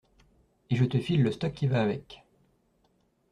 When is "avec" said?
1.83-2.23